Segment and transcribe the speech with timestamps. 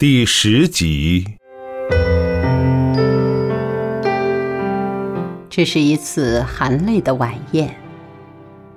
[0.00, 1.26] 第十集。
[5.50, 7.76] 这是一次含泪的晚宴。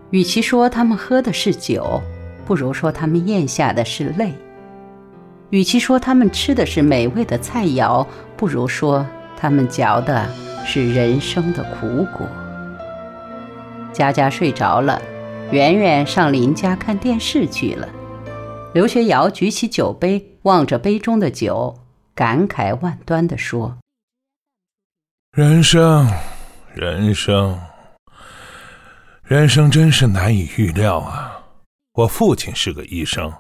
[0.10, 2.02] 与其说他们喝的是酒，
[2.46, 4.34] 不如说他们咽下的是泪；
[5.50, 8.06] 与其说他们吃的是美味的菜肴，
[8.36, 10.28] 不如说他们嚼的
[10.66, 12.28] 是人生的苦果。
[13.94, 15.02] 佳佳睡着了，
[15.52, 17.88] 圆圆上邻家看电视去了。
[18.74, 21.80] 刘学尧举起酒杯，望着杯中的酒，
[22.16, 23.78] 感慨万端地说
[25.38, 26.10] ：“人生，
[26.74, 27.62] 人生，
[29.22, 31.40] 人生真是难以预料啊！
[31.94, 33.32] 我父亲是个医生，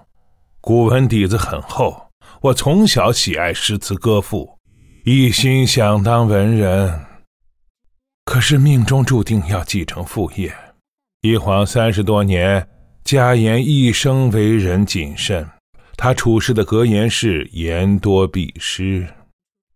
[0.61, 2.09] 古文底子很厚。
[2.41, 4.59] 我从小喜爱诗词歌赋，
[5.03, 7.07] 一心想当文人。
[8.25, 10.55] 可是命中注定要继承父业，
[11.21, 12.67] 一晃三十多年。”
[13.03, 15.45] 家言一生为人谨慎，
[15.97, 19.05] 他处事的格言是言多必失。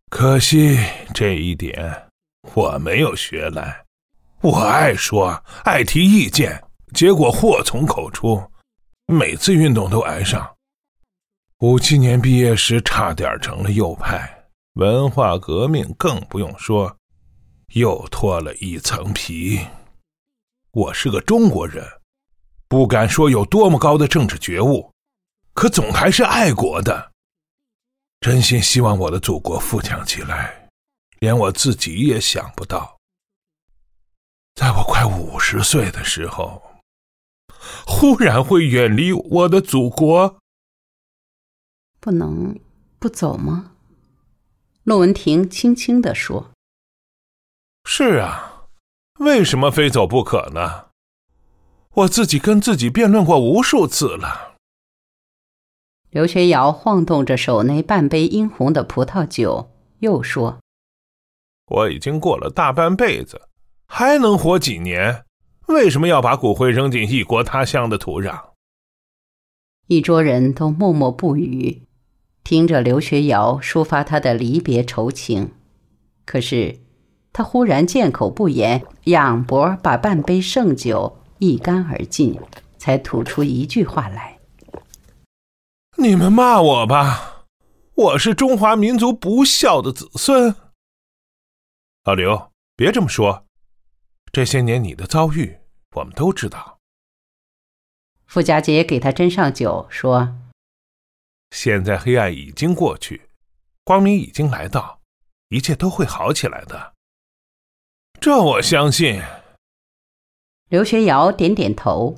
[0.09, 0.80] 可惜
[1.13, 2.08] 这一点
[2.56, 3.84] 我没有学来。
[4.42, 8.42] 我爱说，爱提意见，结果祸从口出，
[9.08, 10.50] 每次运动都挨上。
[11.59, 14.31] 五七年毕业时，差点成了右派。
[14.75, 16.95] 文化革命更不用说，
[17.73, 19.59] 又脱了一层皮。
[20.72, 21.84] 我是个中国人。
[22.68, 24.92] 不敢说有多么高的政治觉悟，
[25.54, 27.12] 可总还是爱国的。
[28.20, 30.70] 真心希望我的祖国富强起来，
[31.20, 32.98] 连我自己也想不到，
[34.56, 36.62] 在我快五十岁的时候，
[37.86, 40.40] 忽然会远离我的祖国。
[42.00, 42.59] 不能
[43.00, 43.74] 不走吗？
[44.84, 46.52] 骆文婷轻轻地说
[47.86, 48.68] ：“是啊，
[49.20, 50.87] 为什么非走不可呢？”
[51.98, 54.53] 我自己跟自己辩论过无数次了。
[56.12, 60.59] 刘学尧晃动着手内半杯殷红的葡萄酒，又说
[61.66, 63.42] ：“我已经过了大半辈子，
[63.88, 65.25] 还能活几年？
[65.70, 68.50] 为什么要把骨灰扔进异国他乡的土壤？”
[69.88, 71.88] 一桌人都默默不语，
[72.44, 75.52] 听着刘学尧抒发他的离别愁情。
[76.25, 76.78] 可是，
[77.34, 81.24] 他忽然缄口不言，仰脖把半杯剩酒。
[81.40, 82.40] 一干而尽，
[82.80, 84.40] 才吐出一句话来
[85.98, 87.46] ：“你们骂我吧，
[87.94, 90.56] 我是中华民族不孝的子孙。”
[92.06, 93.46] 老刘，别这么说，
[94.31, 95.59] 这些年你的遭遇，
[95.96, 96.80] 我们都知道。
[98.26, 100.36] 傅家杰给他斟上酒，说
[101.52, 103.30] ：“现在黑暗已经过去，
[103.84, 105.02] 光明已经来到，
[105.50, 106.94] 一切都会好起来的。
[108.20, 109.22] 这我相信。”
[110.69, 112.16] 刘学尧点点头。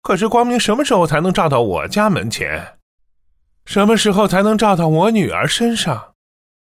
[0.00, 2.78] 可是光明什么时候才能照到我家门前？
[3.66, 6.14] 什么时候才能照到我女儿身上？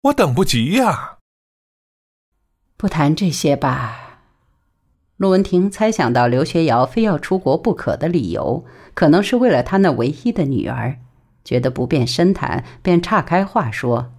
[0.02, 1.18] 我等不及呀！
[2.76, 4.20] 不谈这些吧。
[5.16, 10.98] 陆文婷猜想到刘学尧非要出国不可的理由，可能是为了他那唯一的女儿，
[11.44, 14.12] 觉得不便深谈，便岔开话说：“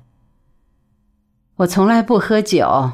[1.57, 2.93] 我从来不喝酒，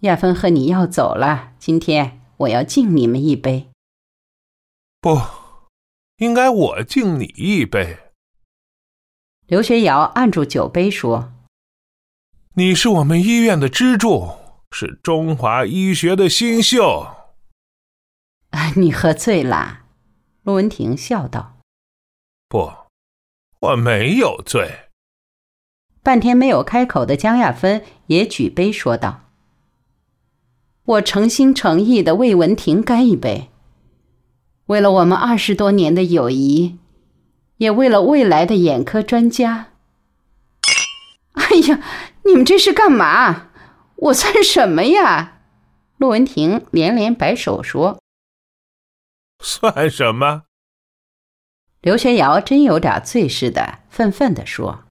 [0.00, 3.68] 亚芬和你要走了，今天。”我要敬你们一杯。
[5.00, 5.20] 不，
[6.16, 7.98] 应该我敬你一杯。
[9.46, 11.32] 刘学尧按住酒杯说
[12.54, 14.30] ：“你是我们医院的支柱，
[14.70, 17.14] 是中华医学的新秀。”
[18.76, 19.86] 你喝醉了，
[20.42, 21.58] 陆文婷笑道
[22.48, 22.70] ：“不，
[23.60, 24.90] 我没有醉。”
[26.04, 29.27] 半天没有开口的江亚芬也举杯说道。
[30.88, 33.50] 我诚心诚意的为文婷干一杯。
[34.66, 36.78] 为了我们二十多年的友谊，
[37.58, 39.72] 也为了未来的眼科专家。
[41.32, 41.84] 哎呀，
[42.24, 43.50] 你们这是干嘛？
[43.96, 45.42] 我算什么呀？
[45.98, 48.00] 陆文婷连连摆手说
[49.44, 50.44] ：“算什么？”
[51.82, 54.84] 刘学尧真有点醉似的，愤愤地说。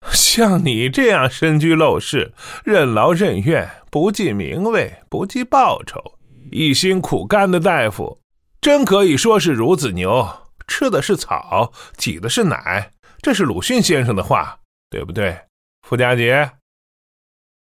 [0.12, 2.32] 像你这样身居陋室、
[2.64, 6.18] 任劳任怨、不计名位、不计报酬、
[6.50, 8.18] 一心苦干的大夫，
[8.60, 10.26] 真可以说是孺子牛，
[10.66, 12.92] 吃的是草，挤的是奶。
[13.20, 15.38] 这是鲁迅先生的话，对不对？
[15.86, 16.52] 傅家杰。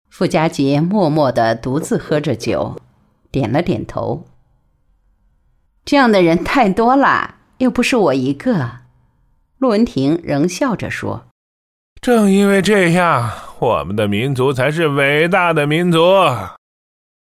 [0.09, 2.77] 傅家杰默默的独自喝着酒，
[3.33, 4.27] 点了点头。
[5.85, 8.83] 这样的人太多了，又不是我一个。
[9.59, 11.27] 陆文婷仍笑着说。
[12.03, 16.01] 正因为这样，我们的民族才是伟大的民族。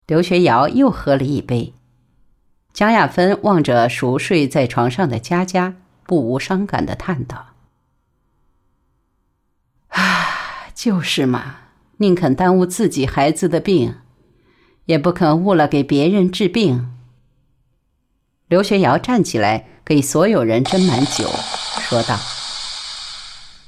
[0.08, 1.74] 刘学尧又喝了一杯。
[2.72, 5.76] 江亚芬望着熟睡在床上的佳佳，
[6.06, 7.48] 不无伤感的叹道：
[10.74, 11.58] “就是嘛，
[11.98, 13.98] 宁肯耽误自己孩子的病，
[14.86, 16.90] 也不肯误了给别人治病。
[18.48, 21.30] 刘学尧站起来，给所有人斟满酒，
[21.82, 22.18] 说道：“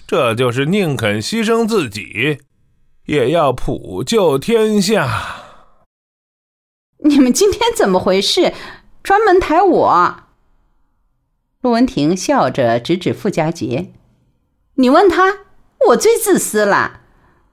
[0.08, 2.40] 这就是宁肯牺牲自己，
[3.06, 5.44] 也要普救天下。”
[7.04, 8.54] 你们今天怎么回事？
[9.04, 10.16] 专门抬我？
[11.62, 13.92] 陆文婷笑着指指傅家杰
[14.76, 15.40] ：“你问他，
[15.90, 17.02] 我最自私了。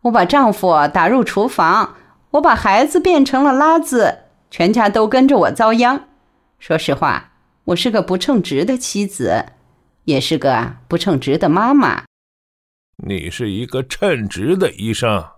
[0.02, 1.96] 我把丈夫打入厨房，
[2.32, 6.08] 我把孩子变成了拉子，全家都跟着我遭殃。”
[6.58, 7.32] 说实话，
[7.64, 9.46] 我是个不称职的妻子，
[10.04, 12.04] 也是个不称职的妈妈。
[13.04, 15.28] 你是一个称职的医生，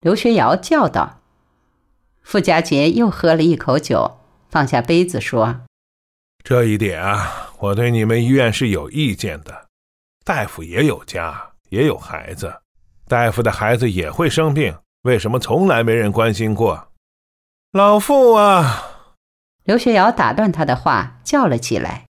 [0.00, 1.20] 刘学尧叫道。
[2.20, 4.18] 傅家杰又喝了一口酒，
[4.48, 5.60] 放下杯子说
[6.42, 9.68] ：“这一点啊，我对你们医院是有意见的。
[10.24, 12.52] 大夫也有家，也有孩子，
[13.06, 16.88] 大夫的孩子也会生病，为什么从来没人关心过？
[17.70, 18.82] 老傅啊！”
[19.62, 22.06] 刘学尧打断他的话，叫了起来：“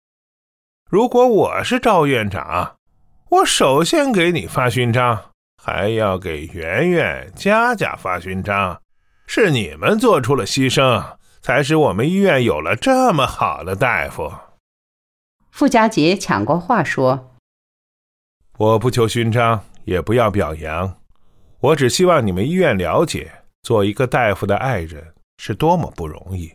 [0.89, 2.77] 如果我是赵院长，
[3.33, 8.79] 我首先给你发勋章，还要给圆圆、佳佳发勋章。
[9.25, 11.03] 是你们做出了牺牲，
[11.41, 14.31] 才使我们医院有了这么好的大夫。”
[15.49, 17.35] 傅家杰抢过话说
[18.59, 20.99] ：“我不求勋章，也不要表扬，
[21.59, 23.31] 我只希望你们医院了解，
[23.63, 26.53] 做一个大夫的爱人是多么不容易。”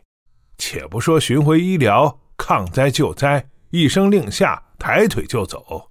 [0.58, 5.87] 且不说巡回医疗、抗灾救灾，一声令下，抬腿就走，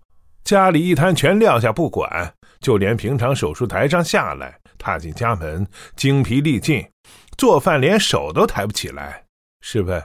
[0.47, 5.67] 家里一摊全撂下不管，就连平常手术台上下来，踏进家门，
[5.97, 6.89] 精疲力尽，
[7.37, 9.25] 做饭连手都抬不起来。
[9.59, 10.01] 试问，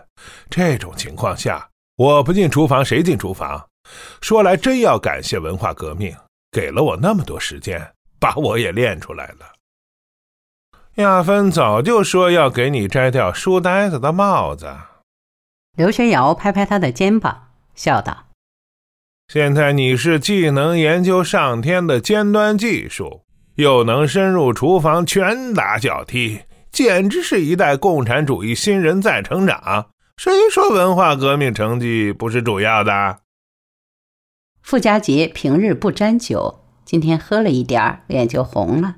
[0.51, 3.69] 这种情况下，我不进厨房，谁进厨房？
[4.21, 6.13] 说来真要感谢文化革命，
[6.51, 9.53] 给了我那么多时间，把我也练出来了。
[10.97, 14.75] 亚芬早就说要给你摘掉书呆子的帽子。
[15.77, 18.25] 刘学尧拍拍他的肩膀，笑道
[19.33, 23.23] ：“现在你是既能研究上天的尖端技术，
[23.55, 29.87] 又能深入厨房拳打脚踢，简直是一代共产主义新人在成长。
[30.19, 33.21] 谁说文化革命成绩不是主要的？”
[34.61, 38.97] 傅家杰平日不沾酒，今天喝了一点脸就红了。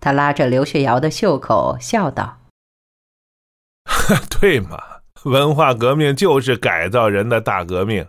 [0.00, 2.40] 他拉着刘学尧的袖口，笑道
[4.40, 4.82] ：“对嘛，
[5.22, 8.04] 文化革命就是改造人的大革命。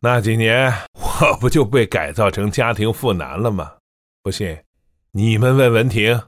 [0.00, 3.72] 那几年，我不就被改造成家庭妇男了吗？
[4.22, 4.62] 不信，
[5.12, 6.22] 你们问文婷，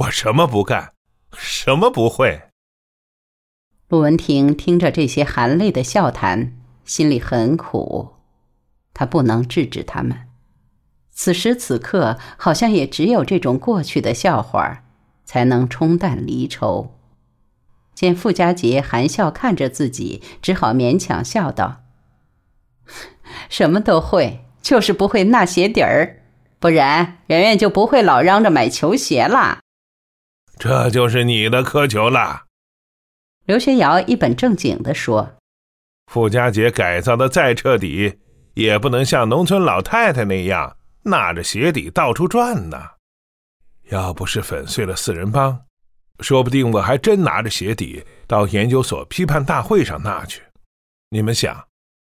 [0.00, 0.92] 我什么不干，
[1.36, 2.48] 什么不会。”
[3.88, 8.14] 陆文婷听着这些含泪的笑谈，心里很苦，
[8.92, 10.28] 她不能制止他们。
[11.10, 14.82] 此时此刻，好像也只有这种过去的笑话，
[15.24, 16.98] 才能冲淡离愁。
[17.94, 21.81] 见傅家杰含笑看着自己，只好勉强笑道
[23.48, 26.22] ：“什么都会，就是不会纳鞋底儿，
[26.58, 29.60] 不然圆圆就不会老嚷着买球鞋啦。”
[30.58, 32.44] 这就是你的苛求了。”
[33.46, 35.36] 刘学尧一本正经地说
[36.12, 38.18] ：“傅家杰改造的再彻底，
[38.54, 42.80] 也不能像农村老太太那样。”纳着鞋底到处转呢，
[43.90, 45.60] 要不是粉碎了四人帮，
[46.20, 50.40] 说不定我还真拿着鞋底到研究所批判大会上纳去。
[51.10, 51.60] 你们想，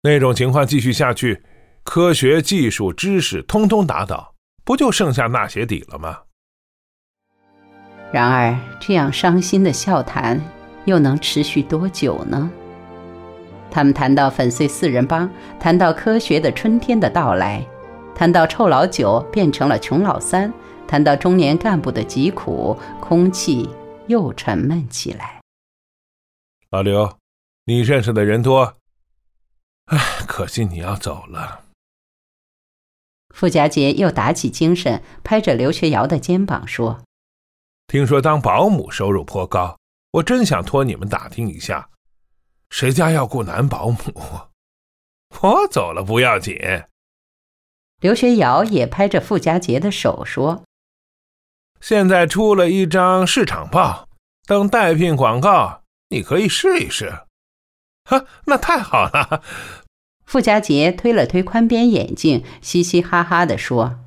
[0.07, 1.43] 那种情况继续下去，
[1.83, 6.19] 科学技术知识通通打倒，不就剩下纳鞋底了吗？
[8.13, 10.39] 然而，这样伤心的笑谈
[10.85, 12.51] 又能持续多久呢？
[13.71, 17.67] 他们谈到粉碎四人帮，谈到科学的春天的到来。
[18.15, 20.53] 谈到臭老九变成了穷老三，
[20.87, 23.71] 谈到中年干部的疾苦，空气
[24.07, 25.41] 又沉闷起来。
[26.71, 27.17] 老刘，
[27.65, 28.77] 你认识的人多，
[29.87, 31.65] 唉，可惜你要走了。
[33.35, 37.03] 傅家杰又打起精神，拍着刘学尧的肩膀说
[37.89, 39.79] ：“听说当保姆收入颇高，
[40.13, 41.91] 我真想托你们打听一下，
[42.71, 43.99] 谁家要雇男保姆？
[45.43, 46.57] 我走了不要紧。”
[48.01, 50.63] 刘学尧也拍着傅家杰的手说
[51.83, 54.09] ：“现在出了一张市场报，
[54.47, 57.13] 等代聘广告，你可以试一试。”
[58.05, 59.43] 哈， 那太好了。
[60.25, 64.01] 傅家杰推了推宽边眼镜，嘻嘻哈哈地说：“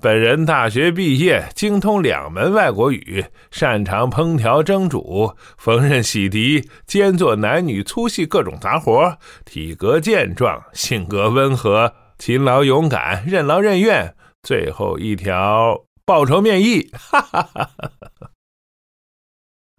[0.00, 16.90] 本人大学毕业，精通两门外国语，擅长烹调蒸煮、缝纫洗涤，兼做男女粗细各种杂活，体格健壮，性格温和。”勤劳勇敢，任劳任怨，最后一条报仇面议。
[16.92, 17.90] 哈哈哈哈
[18.20, 18.30] 哈！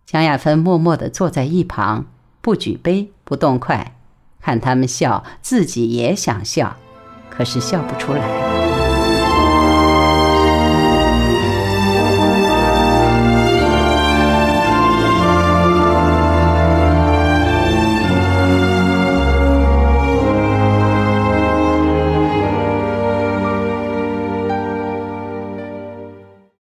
[0.08, 2.08] 蒋亚芬默默地坐在一旁，
[2.42, 3.96] 不举杯，不动筷，
[4.42, 6.76] 看他们笑，自己也想笑，
[7.30, 8.71] 可是笑不出来。